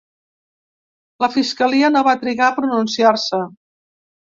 [1.25, 3.47] La fiscalia no va trigar a pronunciar-se.